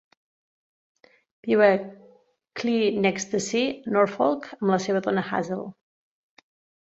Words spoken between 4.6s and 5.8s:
la seva dona Hazel.